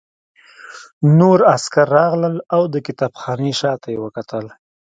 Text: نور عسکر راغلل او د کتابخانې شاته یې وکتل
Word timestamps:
نور 1.17 1.39
عسکر 1.53 1.87
راغلل 1.97 2.35
او 2.55 2.61
د 2.73 2.75
کتابخانې 2.87 3.51
شاته 3.59 3.87
یې 3.93 3.99
وکتل 4.05 4.45